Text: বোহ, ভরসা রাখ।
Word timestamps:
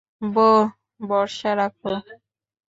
বোহ, 0.31 0.63
ভরসা 1.01 1.51
রাখ। 1.59 1.73